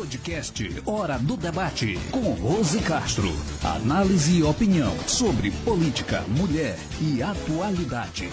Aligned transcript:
Podcast 0.00 0.82
Hora 0.86 1.18
do 1.18 1.36
Debate 1.36 1.98
com 2.10 2.20
Rose 2.32 2.80
Castro. 2.80 3.28
Análise 3.62 4.38
e 4.38 4.42
opinião 4.42 4.96
sobre 5.06 5.50
política, 5.62 6.24
mulher 6.26 6.78
e 7.02 7.22
atualidade. 7.22 8.30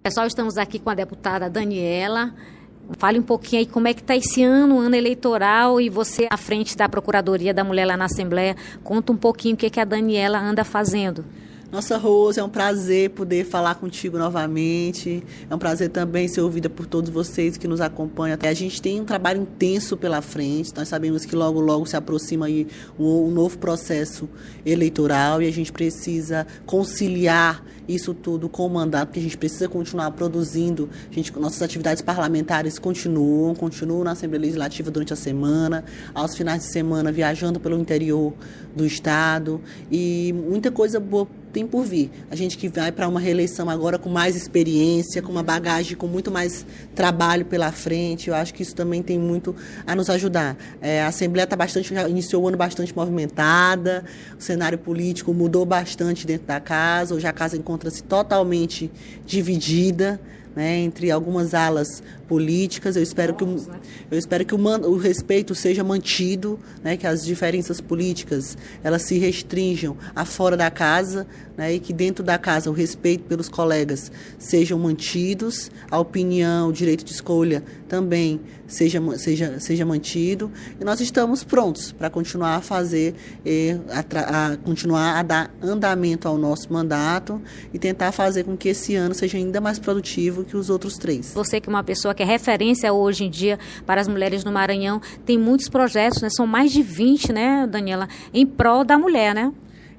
Pessoal, 0.00 0.28
estamos 0.28 0.56
aqui 0.56 0.78
com 0.78 0.88
a 0.88 0.94
deputada 0.94 1.50
Daniela. 1.50 2.32
Fale 2.92 3.18
um 3.18 3.24
pouquinho 3.24 3.62
aí 3.62 3.66
como 3.66 3.88
é 3.88 3.92
que 3.92 4.02
está 4.02 4.14
esse 4.14 4.44
ano, 4.44 4.78
ano 4.78 4.94
eleitoral, 4.94 5.80
e 5.80 5.90
você 5.90 6.28
à 6.30 6.36
frente 6.36 6.76
da 6.76 6.88
Procuradoria 6.88 7.52
da 7.52 7.64
Mulher 7.64 7.84
lá 7.84 7.96
na 7.96 8.04
Assembleia. 8.04 8.56
Conta 8.84 9.10
um 9.10 9.16
pouquinho 9.16 9.56
o 9.56 9.58
que, 9.58 9.68
que 9.68 9.80
a 9.80 9.84
Daniela 9.84 10.38
anda 10.38 10.62
fazendo. 10.62 11.24
Nossa 11.72 11.96
Rose, 11.96 12.38
é 12.38 12.44
um 12.44 12.48
prazer 12.48 13.10
poder 13.10 13.44
falar 13.44 13.74
contigo 13.74 14.16
novamente. 14.16 15.24
É 15.50 15.54
um 15.54 15.58
prazer 15.58 15.88
também 15.88 16.28
ser 16.28 16.40
ouvida 16.40 16.70
por 16.70 16.86
todos 16.86 17.10
vocês 17.10 17.56
que 17.56 17.66
nos 17.66 17.80
acompanham. 17.80 18.38
A 18.40 18.54
gente 18.54 18.80
tem 18.80 19.00
um 19.00 19.04
trabalho 19.04 19.42
intenso 19.42 19.96
pela 19.96 20.22
frente. 20.22 20.72
Nós 20.76 20.88
sabemos 20.88 21.24
que 21.24 21.34
logo, 21.34 21.60
logo 21.60 21.84
se 21.86 21.96
aproxima 21.96 22.46
aí 22.46 22.68
um, 22.98 23.28
novo 23.30 23.58
processo 23.58 24.28
eleitoral 24.64 25.42
e 25.42 25.48
a 25.48 25.52
gente 25.52 25.72
precisa 25.72 26.46
conciliar 26.64 27.64
isso 27.88 28.14
tudo 28.14 28.48
com 28.48 28.66
o 28.66 28.70
mandato, 28.70 29.08
porque 29.08 29.20
a 29.20 29.22
gente 29.22 29.36
precisa 29.36 29.68
continuar 29.68 30.10
produzindo. 30.12 30.88
A 31.10 31.14
gente, 31.14 31.36
nossas 31.38 31.60
atividades 31.60 32.02
parlamentares 32.02 32.78
continuam, 32.78 33.54
continuam 33.54 34.04
na 34.04 34.12
Assembleia 34.12 34.42
Legislativa 34.42 34.90
durante 34.90 35.12
a 35.12 35.16
semana, 35.16 35.84
aos 36.14 36.36
finais 36.36 36.62
de 36.62 36.72
semana 36.72 37.10
viajando 37.10 37.58
pelo 37.58 37.78
interior 37.78 38.32
do 38.74 38.86
estado 38.86 39.60
e 39.90 40.32
muita 40.32 40.70
coisa 40.70 40.98
boa 41.00 41.28
tem 41.54 41.66
por 41.66 41.84
vir. 41.84 42.10
A 42.28 42.34
gente 42.34 42.58
que 42.58 42.68
vai 42.68 42.90
para 42.90 43.06
uma 43.08 43.20
reeleição 43.20 43.70
agora 43.70 43.96
com 43.96 44.10
mais 44.10 44.34
experiência, 44.34 45.22
com 45.22 45.30
uma 45.30 45.42
bagagem, 45.42 45.96
com 45.96 46.08
muito 46.08 46.28
mais 46.30 46.66
trabalho 46.96 47.46
pela 47.46 47.70
frente, 47.70 48.28
eu 48.28 48.34
acho 48.34 48.52
que 48.52 48.62
isso 48.62 48.74
também 48.74 49.02
tem 49.02 49.18
muito 49.18 49.54
a 49.86 49.94
nos 49.94 50.10
ajudar. 50.10 50.56
É, 50.82 51.02
a 51.02 51.06
Assembleia 51.06 51.44
está 51.44 51.54
bastante, 51.54 51.94
já 51.94 52.08
iniciou 52.08 52.42
o 52.42 52.48
ano 52.48 52.56
bastante 52.56 52.94
movimentada, 52.94 54.04
o 54.36 54.42
cenário 54.42 54.76
político 54.76 55.32
mudou 55.32 55.64
bastante 55.64 56.26
dentro 56.26 56.48
da 56.48 56.58
casa, 56.58 57.14
hoje 57.14 57.26
a 57.26 57.32
casa 57.32 57.56
encontra-se 57.56 58.02
totalmente 58.02 58.90
dividida 59.24 60.20
né, 60.54 60.78
entre 60.78 61.10
algumas 61.10 61.54
alas 61.54 62.02
políticas. 62.28 62.96
Eu 62.96 63.02
espero 63.02 63.34
que 63.34 63.44
o, 63.44 63.56
eu 64.10 64.18
espero 64.18 64.44
que 64.44 64.54
o, 64.54 64.58
o 64.58 64.96
respeito 64.96 65.54
seja 65.54 65.82
mantido, 65.82 66.58
né, 66.82 66.96
que 66.96 67.06
as 67.06 67.24
diferenças 67.24 67.80
políticas 67.80 68.56
elas 68.82 69.02
se 69.02 69.18
restringam 69.18 69.96
a 70.14 70.24
fora 70.24 70.56
da 70.56 70.70
casa, 70.70 71.26
né, 71.56 71.74
e 71.74 71.80
que 71.80 71.92
dentro 71.92 72.24
da 72.24 72.38
casa 72.38 72.70
o 72.70 72.72
respeito 72.72 73.24
pelos 73.24 73.48
colegas 73.48 74.10
sejam 74.38 74.78
mantidos, 74.78 75.70
a 75.90 75.98
opinião, 75.98 76.68
o 76.68 76.72
direito 76.72 77.04
de 77.04 77.12
escolha 77.12 77.62
também 77.94 78.40
seja, 78.66 79.00
seja, 79.16 79.60
seja 79.60 79.86
mantido. 79.86 80.50
E 80.80 80.84
nós 80.84 81.00
estamos 81.00 81.44
prontos 81.44 81.92
para 81.92 82.10
continuar 82.10 82.56
a 82.56 82.60
fazer, 82.60 83.14
eh, 83.46 83.78
a, 83.88 84.52
a 84.52 84.56
continuar 84.56 85.20
a 85.20 85.22
dar 85.22 85.54
andamento 85.62 86.26
ao 86.26 86.36
nosso 86.36 86.72
mandato 86.72 87.40
e 87.72 87.78
tentar 87.78 88.10
fazer 88.10 88.42
com 88.42 88.56
que 88.56 88.70
esse 88.70 88.96
ano 88.96 89.14
seja 89.14 89.38
ainda 89.38 89.60
mais 89.60 89.78
produtivo 89.78 90.42
que 90.42 90.56
os 90.56 90.70
outros 90.70 90.98
três. 90.98 91.32
Você 91.34 91.60
que 91.60 91.68
é 91.68 91.70
uma 91.70 91.84
pessoa 91.84 92.12
que 92.14 92.22
é 92.24 92.26
referência 92.26 92.92
hoje 92.92 93.24
em 93.24 93.30
dia 93.30 93.60
para 93.86 94.00
as 94.00 94.08
mulheres 94.08 94.42
no 94.42 94.50
Maranhão, 94.50 95.00
tem 95.24 95.38
muitos 95.38 95.68
projetos, 95.68 96.20
né? 96.20 96.28
São 96.30 96.48
mais 96.48 96.72
de 96.72 96.82
20, 96.82 97.32
né, 97.32 97.68
Daniela, 97.70 98.08
em 98.32 98.44
prol 98.44 98.82
da 98.84 98.98
mulher, 98.98 99.32
né? 99.36 99.52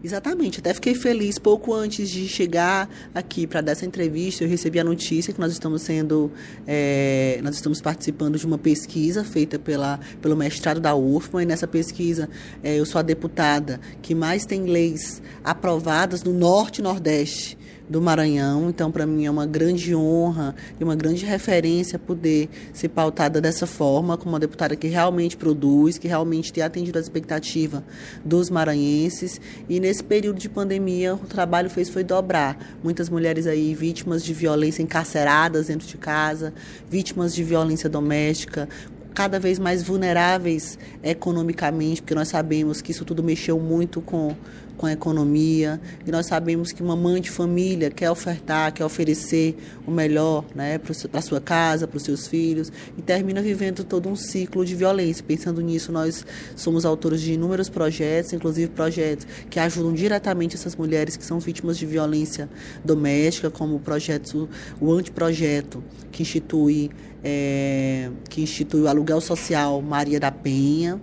Exatamente, 0.06 0.59
até 0.59 0.72
fiquei 0.72 0.94
feliz 0.94 1.39
pouco 1.39 1.73
antes 1.73 2.11
de 2.11 2.28
chegar 2.28 2.88
aqui 3.11 3.48
para 3.48 3.59
dar 3.59 3.72
essa 3.72 3.88
entrevista, 3.88 4.44
eu 4.44 4.48
recebi 4.48 4.80
a 4.80 4.84
notícia 4.84 5.34
que 5.34 5.39
nós 5.39 5.52
estamos 5.52 5.81
sendo, 5.81 6.31
é, 6.67 7.39
nós 7.44 7.56
estamos 7.56 7.81
participando 7.81 8.38
de 8.38 8.45
uma 8.45 8.59
pesquisa 8.59 9.23
feita 9.23 9.58
pela, 9.58 10.00
pelo 10.22 10.38
mestrado 10.38 10.80
da 10.80 10.94
UFMA. 10.94 11.42
E 11.42 11.45
nessa 11.48 11.67
pesquisa 11.67 12.30
é, 12.61 12.80
eu 12.80 12.86
sou 12.86 13.00
a 13.00 13.02
deputada 13.02 13.81
que 14.03 14.14
mais 14.14 14.45
tem 14.45 14.66
leis 14.66 15.23
aprovadas 15.44 16.23
no 16.23 16.33
Norte 16.33 16.82
e 16.82 16.83
Nordeste 16.83 17.58
do 17.90 18.02
Maranhão. 18.02 18.70
Então, 18.70 18.92
para 18.92 19.06
mim 19.06 19.26
é 19.26 19.32
uma 19.32 19.46
grande 19.46 19.96
honra 19.96 20.56
e 20.80 20.84
uma 20.84 20.96
grande 20.96 21.26
referência 21.26 22.00
poder 22.00 22.50
ser 22.73 22.90
pautada 22.90 23.40
dessa 23.40 23.68
forma, 23.68 24.18
como 24.18 24.34
uma 24.34 24.40
deputada 24.40 24.76
que 24.76 24.88
realmente 24.88 25.38
produz, 25.38 25.98
que 25.98 26.08
realmente 26.08 26.52
tem 26.52 26.64
atendido 26.64 26.98
a 26.98 27.02
expectativa 27.02 27.84
dos 28.23 28.50
maranhenses. 28.50 29.40
E 29.70 29.80
nesse 29.80 30.04
período 30.04 30.40
de 30.40 30.50
pandemia, 30.50 31.16
o 31.16 31.28
trabalho 31.28 31.70
fez 31.70 31.90
foi 31.90 32.04
dobrar. 32.04 32.58
Muitas 32.84 33.10
mulheres 33.10 33.48
aí 33.48 33.73
vítimas 33.73 34.23
de 34.23 34.34
violência 34.34 34.82
encarceradas 34.82 35.67
dentro 35.67 35.88
de 35.88 35.98
casa, 35.98 36.54
vítimas 36.90 37.34
de 37.34 37.44
violência 37.44 37.90
doméstica, 37.90 38.67
cada 39.16 39.40
vez 39.40 39.58
mais 39.58 39.82
vulneráveis 39.82 40.78
economicamente, 41.02 42.02
porque 42.02 42.14
nós 42.14 42.28
sabemos 42.28 42.82
que 42.82 42.92
isso 42.92 43.06
tudo 43.06 43.23
mexeu 43.23 43.58
muito 43.58 44.02
com, 44.02 44.36
com 44.77 44.86
a 44.86 44.91
economia, 44.91 45.80
e 46.05 46.11
nós 46.11 46.25
sabemos 46.25 46.71
que 46.71 46.83
uma 46.83 46.95
mãe 46.95 47.21
de 47.21 47.30
família 47.30 47.89
quer 47.89 48.09
ofertar, 48.11 48.73
quer 48.73 48.86
oferecer 48.86 49.55
o 49.86 49.91
melhor 49.91 50.45
né, 50.53 50.77
para 50.77 51.19
a 51.19 51.21
sua 51.21 51.39
casa, 51.39 51.87
para 51.87 51.97
os 51.97 52.03
seus 52.03 52.27
filhos, 52.27 52.71
e 52.97 53.02
termina 53.02 53.41
vivendo 53.41 53.83
todo 53.83 54.09
um 54.09 54.15
ciclo 54.15 54.65
de 54.65 54.75
violência. 54.75 55.23
Pensando 55.25 55.61
nisso, 55.61 55.91
nós 55.91 56.25
somos 56.55 56.86
autores 56.86 57.21
de 57.21 57.33
inúmeros 57.33 57.69
projetos, 57.69 58.33
inclusive 58.33 58.69
projetos 58.71 59.25
que 59.49 59.59
ajudam 59.59 59.93
diretamente 59.93 60.55
essas 60.55 60.75
mulheres 60.75 61.15
que 61.15 61.25
são 61.25 61.39
vítimas 61.39 61.77
de 61.77 61.86
violência 61.86 62.49
doméstica, 62.83 63.49
como 63.49 63.75
o 63.75 63.80
projeto, 63.80 64.49
o 64.80 64.92
anteprojeto, 64.92 65.83
que 66.11 66.21
institui 66.21 66.89
é, 67.27 68.11
que 68.30 68.42
institui 68.42 68.81
o 68.81 68.87
aluguel 68.87 69.19
social 69.19 69.81
Maria 69.81 70.19
da 70.19 70.31
Penha, 70.31 71.02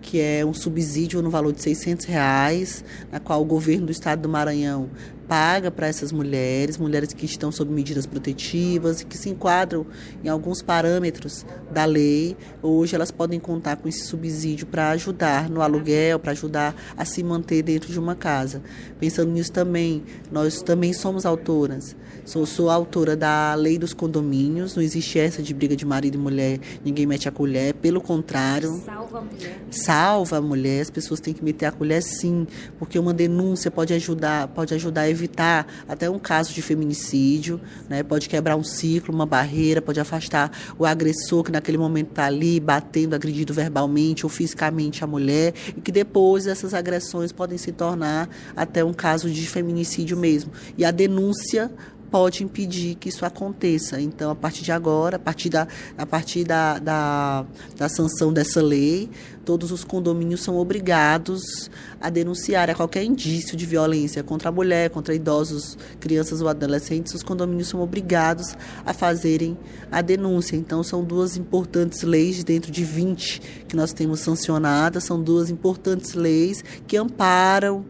que 0.00 0.20
é 0.20 0.44
um 0.44 0.54
subsídio 0.54 1.20
no 1.22 1.30
valor 1.30 1.52
de 1.52 1.62
600 1.62 2.06
reais, 2.06 2.84
na 3.10 3.20
qual 3.20 3.42
o 3.42 3.44
governo 3.44 3.86
do 3.86 3.92
estado 3.92 4.22
do 4.22 4.28
Maranhão 4.28 4.88
paga 5.28 5.70
para 5.70 5.86
essas 5.86 6.10
mulheres, 6.10 6.78
mulheres 6.78 7.12
que 7.12 7.26
estão 7.26 7.52
sob 7.52 7.70
medidas 7.70 8.06
protetivas 8.06 9.02
e 9.02 9.04
que 9.04 9.16
se 9.16 9.28
enquadram 9.28 9.86
em 10.24 10.28
alguns 10.28 10.62
parâmetros 10.62 11.44
da 11.70 11.84
lei. 11.84 12.34
Hoje 12.62 12.94
elas 12.94 13.10
podem 13.10 13.38
contar 13.38 13.76
com 13.76 13.88
esse 13.88 14.06
subsídio 14.06 14.66
para 14.66 14.88
ajudar 14.90 15.50
no 15.50 15.60
aluguel, 15.60 16.18
para 16.18 16.32
ajudar 16.32 16.74
a 16.96 17.04
se 17.04 17.22
manter 17.22 17.62
dentro 17.62 17.92
de 17.92 17.98
uma 17.98 18.14
casa. 18.14 18.62
Pensando 18.98 19.30
nisso 19.30 19.52
também, 19.52 20.02
nós 20.32 20.62
também 20.62 20.94
somos 20.94 21.26
autoras. 21.26 21.94
Sou, 22.24 22.44
sou 22.44 22.70
autora 22.70 23.16
da 23.16 23.54
Lei 23.54 23.78
dos 23.78 23.94
Condomínios, 23.94 24.76
não 24.76 24.82
existe 24.82 25.18
essa 25.18 25.42
de 25.42 25.54
briga 25.54 25.74
de 25.74 25.86
marido 25.86 26.16
e 26.16 26.18
mulher, 26.18 26.60
ninguém 26.84 27.06
mete 27.06 27.28
a 27.28 27.32
colher, 27.32 27.74
pelo 27.74 28.00
contrário. 28.00 28.70
Salva 28.84 29.18
a 29.18 29.20
mulher. 29.22 29.58
Salva 29.70 30.36
a 30.36 30.40
mulher, 30.40 30.82
as 30.82 30.90
pessoas 30.90 31.20
têm 31.20 31.32
que 31.32 31.42
meter 31.42 31.66
a 31.66 31.72
colher 31.72 32.02
sim, 32.02 32.46
porque 32.78 32.98
uma 32.98 33.14
denúncia 33.14 33.70
pode 33.70 33.94
ajudar, 33.94 34.48
pode 34.48 34.74
ajudar 34.74 35.02
a 35.02 35.08
evitar 35.18 35.66
até 35.88 36.08
um 36.08 36.18
caso 36.18 36.52
de 36.54 36.62
feminicídio, 36.62 37.60
né? 37.88 38.02
pode 38.02 38.28
quebrar 38.28 38.56
um 38.56 38.64
ciclo, 38.64 39.14
uma 39.14 39.26
barreira, 39.26 39.82
pode 39.82 40.00
afastar 40.00 40.50
o 40.78 40.86
agressor 40.86 41.42
que 41.42 41.52
naquele 41.52 41.78
momento 41.78 42.10
está 42.10 42.26
ali 42.26 42.60
batendo, 42.60 43.14
agredido 43.14 43.52
verbalmente 43.52 44.24
ou 44.24 44.30
fisicamente 44.30 45.02
a 45.02 45.06
mulher, 45.06 45.52
e 45.76 45.80
que 45.80 45.92
depois 45.92 46.46
essas 46.46 46.72
agressões 46.74 47.32
podem 47.32 47.58
se 47.58 47.72
tornar 47.72 48.28
até 48.56 48.84
um 48.84 48.92
caso 48.92 49.30
de 49.30 49.46
feminicídio 49.46 50.16
mesmo. 50.16 50.52
E 50.76 50.84
a 50.84 50.90
denúncia 50.90 51.70
pode 52.10 52.42
impedir 52.42 52.94
que 52.96 53.08
isso 53.08 53.24
aconteça. 53.24 54.00
Então, 54.00 54.30
a 54.30 54.34
partir 54.34 54.62
de 54.64 54.72
agora, 54.72 55.16
a 55.16 55.18
partir 55.18 55.48
da, 55.48 55.68
a 55.96 56.06
partir 56.06 56.44
da, 56.44 56.78
da, 56.78 57.44
da 57.76 57.88
sanção 57.88 58.32
dessa 58.32 58.62
lei, 58.62 59.10
todos 59.44 59.72
os 59.72 59.84
condomínios 59.84 60.42
são 60.42 60.56
obrigados 60.56 61.70
a 62.00 62.10
denunciar 62.10 62.68
a 62.68 62.74
qualquer 62.74 63.04
indício 63.04 63.56
de 63.56 63.64
violência 63.64 64.22
contra 64.22 64.48
a 64.48 64.52
mulher, 64.52 64.90
contra 64.90 65.14
idosos, 65.14 65.76
crianças 66.00 66.40
ou 66.40 66.48
adolescentes. 66.48 67.14
Os 67.14 67.22
condomínios 67.22 67.68
são 67.68 67.80
obrigados 67.80 68.56
a 68.84 68.92
fazerem 68.92 69.56
a 69.90 70.00
denúncia. 70.00 70.56
Então, 70.56 70.82
são 70.82 71.04
duas 71.04 71.36
importantes 71.36 72.02
leis 72.02 72.42
dentro 72.44 72.70
de 72.70 72.84
20 72.84 73.64
que 73.68 73.76
nós 73.76 73.92
temos 73.92 74.20
sancionadas, 74.20 75.04
são 75.04 75.22
duas 75.22 75.50
importantes 75.50 76.14
leis 76.14 76.64
que 76.86 76.96
amparam, 76.96 77.84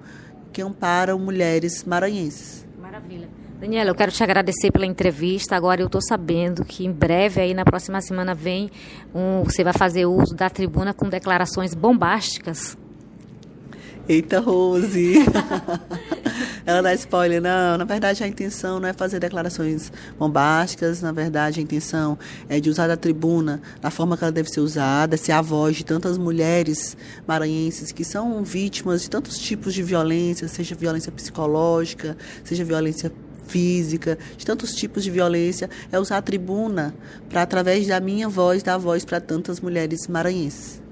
que 0.52 0.62
amparam 0.62 1.18
mulheres 1.18 1.84
maranhenses. 1.84 2.66
Maravilha. 2.80 3.37
Daniela, 3.60 3.90
eu 3.90 3.94
quero 3.94 4.12
te 4.12 4.22
agradecer 4.22 4.70
pela 4.70 4.86
entrevista. 4.86 5.56
Agora 5.56 5.80
eu 5.80 5.86
estou 5.86 6.00
sabendo 6.00 6.64
que 6.64 6.86
em 6.86 6.92
breve, 6.92 7.40
aí 7.40 7.52
na 7.52 7.64
próxima 7.64 8.00
semana, 8.00 8.32
vem 8.32 8.70
um, 9.12 9.42
você 9.42 9.64
vai 9.64 9.72
fazer 9.72 10.06
uso 10.06 10.32
da 10.32 10.48
tribuna 10.48 10.94
com 10.94 11.08
declarações 11.08 11.74
bombásticas. 11.74 12.78
Eita, 14.08 14.38
Rose! 14.38 15.14
Ela 16.64 16.82
dá 16.82 16.94
spoiler. 16.94 17.42
Não, 17.42 17.76
na 17.76 17.84
verdade 17.84 18.22
a 18.22 18.28
intenção 18.28 18.78
não 18.78 18.88
é 18.88 18.92
fazer 18.92 19.18
declarações 19.18 19.90
bombásticas, 20.16 21.02
na 21.02 21.10
verdade 21.10 21.58
a 21.58 21.62
intenção 21.62 22.16
é 22.48 22.60
de 22.60 22.70
usar 22.70 22.88
a 22.90 22.96
tribuna 22.96 23.60
da 23.80 23.90
forma 23.90 24.16
que 24.16 24.22
ela 24.22 24.32
deve 24.32 24.50
ser 24.50 24.60
usada, 24.60 25.16
ser 25.16 25.32
a 25.32 25.42
voz 25.42 25.76
de 25.76 25.84
tantas 25.84 26.16
mulheres 26.16 26.96
maranhenses 27.26 27.90
que 27.90 28.04
são 28.04 28.44
vítimas 28.44 29.02
de 29.02 29.10
tantos 29.10 29.36
tipos 29.38 29.74
de 29.74 29.82
violência, 29.82 30.46
seja 30.46 30.74
violência 30.74 31.10
psicológica, 31.10 32.16
seja 32.44 32.64
violência 32.64 33.10
física, 33.48 34.18
de 34.36 34.46
tantos 34.46 34.72
tipos 34.72 35.02
de 35.02 35.10
violência, 35.10 35.68
é 35.90 35.98
usar 35.98 36.18
a 36.18 36.22
tribuna 36.22 36.94
para, 37.28 37.42
através 37.42 37.86
da 37.86 37.98
minha 37.98 38.28
voz, 38.28 38.62
dar 38.62 38.78
voz 38.78 39.04
para 39.04 39.20
tantas 39.20 39.60
mulheres 39.60 40.06
maranhenses. 40.06 40.87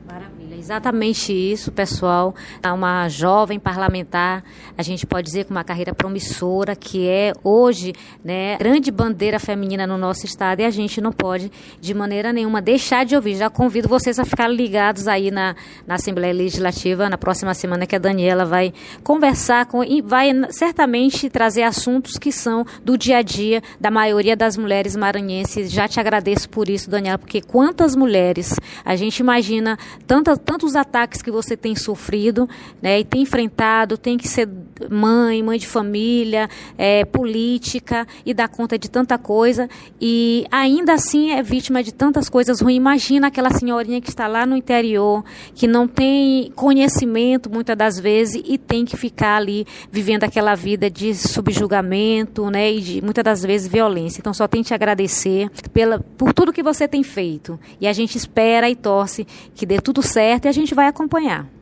Exatamente 0.59 1.33
isso, 1.35 1.71
pessoal. 1.71 2.35
É 2.63 2.73
uma 2.73 3.09
jovem 3.09 3.59
parlamentar, 3.59 4.43
a 4.77 4.83
gente 4.83 5.07
pode 5.07 5.27
dizer 5.27 5.45
com 5.45 5.51
uma 5.51 5.63
carreira 5.63 5.95
promissora, 5.95 6.75
que 6.75 7.07
é 7.07 7.33
hoje 7.45 7.93
né, 8.25 8.57
grande 8.57 8.91
bandeira 8.91 9.39
feminina 9.39 9.87
no 9.87 9.99
nosso 9.99 10.25
estado 10.25 10.61
e 10.61 10.65
a 10.65 10.71
gente 10.71 10.99
não 10.99 11.13
pode, 11.13 11.53
de 11.79 11.93
maneira 11.93 12.33
nenhuma, 12.33 12.63
deixar 12.63 13.05
de 13.05 13.15
ouvir. 13.15 13.37
Já 13.37 13.51
convido 13.51 13.87
vocês 13.87 14.19
a 14.19 14.25
ficarem 14.25 14.57
ligados 14.57 15.07
aí 15.07 15.31
na, 15.31 15.55
na 15.87 15.97
Assembleia 15.97 16.33
Legislativa 16.33 17.11
na 17.11 17.19
próxima 17.19 17.53
semana 17.53 17.87
que 17.87 17.95
a 17.95 17.99
Daniela 17.99 18.47
vai 18.47 18.73
conversar 19.05 19.67
com 19.67 19.85
e 19.85 20.01
vai 20.01 20.31
certamente 20.51 21.29
trazer 21.29 21.65
assuntos 21.65 22.17
que 22.17 22.33
são 22.33 22.65
do 22.83 22.97
dia 22.97 23.19
a 23.19 23.23
dia 23.23 23.63
da 23.79 23.91
maioria 23.91 24.35
das 24.35 24.57
mulheres 24.57 24.97
maranhenses. 24.97 25.71
Já 25.71 25.87
te 25.87 26.01
agradeço 26.01 26.49
por 26.49 26.71
isso, 26.71 26.89
Daniela, 26.89 27.19
porque 27.19 27.43
quantas 27.43 27.95
mulheres 27.95 28.55
a 28.85 28.97
gente 28.97 29.19
imagina, 29.19 29.79
tantas 30.07 30.39
tantos 30.47 30.77
ataques 30.77 31.21
que 31.21 31.31
você 31.31 31.57
tem 31.57 31.75
sofrido 31.75 32.49
né, 32.81 33.01
e 33.01 33.05
tem 33.05 33.23
enfrentado, 33.23 33.99
tem 33.99 34.17
que 34.17 34.29
ser 34.29 34.49
mãe, 34.91 35.43
mãe 35.43 35.59
de 35.59 35.67
família, 35.67 36.49
é, 36.77 37.05
política 37.05 38.07
e 38.25 38.33
dar 38.35 38.49
conta 38.49 38.79
de 38.79 38.91
tanta 38.91 39.19
coisa 39.19 39.69
e 40.01 40.47
ainda 40.51 40.95
assim 40.95 41.31
é 41.31 41.43
vítima 41.43 41.83
de 41.83 41.93
tantas 41.93 42.29
coisas 42.29 42.61
ruins. 42.61 42.77
Imagina 42.77 43.29
aquela 43.29 43.51
senhorinha 43.51 44.01
que 44.01 44.09
está 44.09 44.27
lá 44.27 44.45
no 44.47 44.57
interior, 44.57 45.25
que 45.55 45.67
não 45.67 45.89
tem 45.89 46.53
conhecimento 46.55 47.51
muitas 47.51 47.77
das 47.77 47.99
vezes 47.99 48.43
e 48.45 48.59
tem 48.59 48.85
que 48.85 48.97
ficar 48.97 49.37
ali 49.37 49.67
vivendo 49.91 50.25
aquela 50.25 50.55
vida 50.55 50.91
de 50.91 51.15
subjugamento 51.15 52.51
né, 52.51 52.73
e 52.73 52.81
de 52.81 53.03
muitas 53.03 53.25
das 53.25 53.43
vezes 53.43 53.69
violência. 53.69 54.21
Então 54.21 54.35
só 54.35 54.47
tem 54.47 54.63
te 54.63 54.75
agradecer 54.75 55.51
pela, 55.73 55.99
por 55.99 56.33
tudo 56.33 56.53
que 56.53 56.63
você 56.63 56.87
tem 56.87 57.03
feito 57.03 57.59
e 57.81 57.87
a 57.87 57.93
gente 57.93 58.17
espera 58.17 58.69
e 58.69 58.77
torce 58.77 59.27
que 59.55 59.65
dê 59.65 59.81
tudo 59.81 60.03
certo 60.03 60.47
e 60.47 60.49
a 60.49 60.53
gente 60.53 60.75
vai 60.75 60.87
acompanhar. 60.87 61.56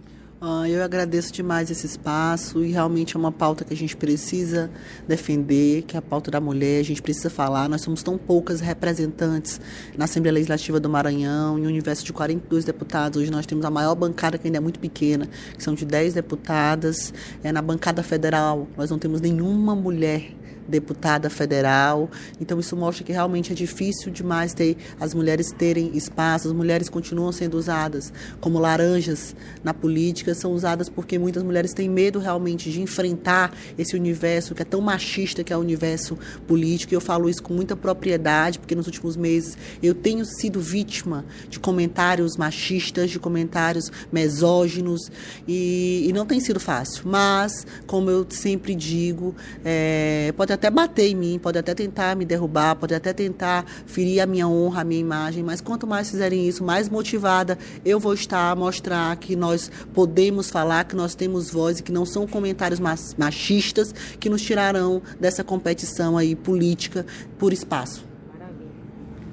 Ah, 0.46 0.69
eu 0.69 0.82
agradeço 0.82 1.32
demais 1.32 1.70
esse 1.70 1.87
espaço 1.87 2.62
e 2.62 2.70
realmente 2.70 3.17
é 3.17 3.19
uma 3.19 3.32
pauta 3.32 3.64
que 3.64 3.73
a 3.73 3.76
gente 3.76 3.96
precisa 3.96 4.70
defender, 5.08 5.85
que 5.85 5.96
é 5.96 5.99
a 5.99 6.02
pauta 6.02 6.31
da 6.31 6.38
mulher, 6.38 6.81
a 6.81 6.82
gente 6.82 7.00
precisa 7.00 7.31
falar. 7.31 7.67
Nós 7.67 7.81
somos 7.81 8.02
tão 8.02 8.19
poucas 8.19 8.61
representantes 8.61 9.58
na 9.96 10.05
Assembleia 10.05 10.35
Legislativa 10.35 10.79
do 10.79 10.91
Maranhão, 10.91 11.58
em 11.58 11.62
um 11.62 11.69
universo 11.69 12.05
de 12.05 12.12
42 12.12 12.62
deputados. 12.62 13.23
Hoje 13.23 13.31
nós 13.31 13.46
temos 13.46 13.64
a 13.64 13.70
maior 13.70 13.94
bancada, 13.94 14.37
que 14.37 14.46
ainda 14.46 14.58
é 14.58 14.61
muito 14.61 14.79
pequena, 14.79 15.26
que 15.56 15.64
são 15.64 15.73
de 15.73 15.87
10 15.87 16.12
deputadas. 16.12 17.14
É, 17.43 17.50
na 17.50 17.62
bancada 17.62 18.02
federal, 18.02 18.69
nós 18.76 18.91
não 18.91 18.99
temos 18.99 19.23
nenhuma 19.23 19.75
mulher 19.75 20.35
deputada 20.69 21.31
federal. 21.31 22.11
Então 22.41 22.58
isso 22.58 22.76
mostra 22.76 23.05
que 23.05 23.12
realmente 23.12 23.52
é 23.52 23.55
difícil 23.55 24.11
demais 24.11 24.55
ter 24.55 24.76
as 24.99 25.14
mulheres 25.14 25.52
terem 25.52 25.96
espaço. 25.96 26.49
As 26.49 26.55
mulheres 26.55 26.88
continuam 26.88 27.32
sendo 27.32 27.56
usadas 27.56 28.12
como 28.41 28.58
laranjas 28.58 29.35
na 29.62 29.73
política, 29.73 30.34
são 30.39 30.53
usadas 30.53 30.89
porque 30.89 31.19
muitas 31.19 31.43
mulheres 31.43 31.73
têm 31.73 31.89
medo 31.89 32.19
realmente 32.19 32.71
de 32.71 32.81
enfrentar 32.81 33.53
esse 33.79 33.97
universo 33.97 34.55
que 34.55 34.63
é 34.63 34.65
tão 34.65 34.81
machista 34.81 35.45
que 35.45 35.53
é 35.53 35.57
o 35.57 35.61
universo 35.61 36.19
político. 36.47 36.95
E 36.95 36.97
eu 36.97 37.01
falo 37.01 37.29
isso 37.29 37.43
com 37.43 37.55
muita 37.55 37.77
propriedade, 37.77 38.59
porque 38.59 38.75
nos 38.75 38.87
últimos 38.87 39.17
meses 39.17 39.57
eu 39.83 39.95
tenho 39.95 40.25
sido 40.25 40.61
vítima 40.61 41.25
de 41.49 41.59
comentários 41.59 42.37
machistas, 42.37 43.11
de 43.11 43.19
comentários 43.19 43.91
mesóginos 44.13 45.11
e, 45.47 46.07
e 46.09 46.13
não 46.13 46.27
tem 46.27 46.41
sido 46.41 46.61
fácil. 46.61 47.05
Mas, 47.07 47.67
como 47.87 48.11
eu 48.11 48.27
sempre 48.29 48.75
digo, 48.75 49.35
é, 49.65 50.33
pode 50.37 50.53
até 50.53 50.71
bater 50.71 51.09
em 51.09 51.15
mim, 51.15 51.39
pode 51.39 51.59
até 51.59 51.75
tentar 51.75 52.17
me 52.17 52.25
derrubar, 52.25 52.77
pode 52.77 52.95
até 52.95 53.13
tentar 53.13 53.65
ferir 53.87 54.21
a 54.21 54.27
minha 54.27 54.49
honra, 54.49 54.81
a 54.81 54.85
minha 54.85 55.01
imagem, 55.01 55.43
mas 55.43 55.61
quanto 55.61 55.87
mais 55.87 56.11
fizerem 56.11 56.49
isso, 56.49 56.65
mais 56.65 56.89
motivada 56.89 57.59
eu 57.85 58.01
vou 58.01 58.15
estar 58.15 58.51
a 58.51 58.57
mostrar 58.57 59.17
que 59.17 59.37
nós 59.37 59.71
podemos 59.93 60.14
falar, 60.51 60.85
que 60.85 60.97
nós 60.97 61.15
temos 61.15 61.51
voz 61.51 61.79
e 61.79 61.83
que 61.83 61.93
não 61.93 62.05
são 62.05 62.27
comentários 62.27 62.81
machistas 63.19 63.93
que 63.93 64.29
nos 64.29 64.43
tirarão 64.43 65.03
dessa 65.19 65.43
competição 65.43 66.17
aí 66.17 66.35
política 66.35 67.05
por 67.39 67.53
espaço. 67.53 68.05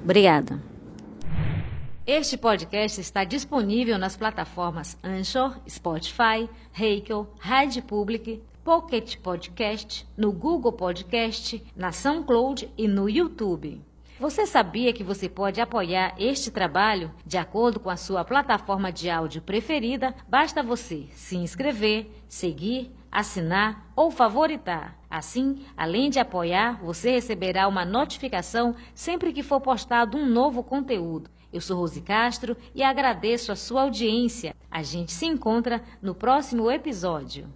Obrigada. 0.02 0.60
Este 2.04 2.36
podcast 2.36 3.00
está 3.00 3.22
disponível 3.22 3.96
nas 3.96 4.16
plataformas 4.16 4.98
Anchor, 5.04 5.56
Spotify, 5.68 6.50
Heikel, 6.76 7.32
Rádio 7.38 7.82
Public, 7.84 8.42
Pocket 8.64 9.18
Podcast, 9.18 10.06
no 10.16 10.32
Google 10.32 10.72
Podcast, 10.72 11.62
na 11.76 11.92
SoundCloud 11.92 12.68
e 12.76 12.88
no 12.88 13.08
YouTube. 13.08 13.80
Você 14.22 14.46
sabia 14.46 14.92
que 14.92 15.02
você 15.02 15.28
pode 15.28 15.60
apoiar 15.60 16.14
este 16.16 16.48
trabalho 16.48 17.12
de 17.26 17.36
acordo 17.36 17.80
com 17.80 17.90
a 17.90 17.96
sua 17.96 18.24
plataforma 18.24 18.92
de 18.92 19.10
áudio 19.10 19.42
preferida? 19.42 20.14
Basta 20.28 20.62
você 20.62 21.08
se 21.10 21.36
inscrever, 21.36 22.08
seguir, 22.28 22.92
assinar 23.10 23.90
ou 23.96 24.12
favoritar. 24.12 24.96
Assim, 25.10 25.64
além 25.76 26.08
de 26.08 26.20
apoiar, 26.20 26.80
você 26.84 27.10
receberá 27.10 27.66
uma 27.66 27.84
notificação 27.84 28.76
sempre 28.94 29.32
que 29.32 29.42
for 29.42 29.60
postado 29.60 30.16
um 30.16 30.24
novo 30.24 30.62
conteúdo. 30.62 31.28
Eu 31.52 31.60
sou 31.60 31.78
Rose 31.78 32.00
Castro 32.00 32.56
e 32.76 32.80
agradeço 32.80 33.50
a 33.50 33.56
sua 33.56 33.82
audiência. 33.82 34.54
A 34.70 34.84
gente 34.84 35.10
se 35.10 35.26
encontra 35.26 35.82
no 36.00 36.14
próximo 36.14 36.70
episódio. 36.70 37.52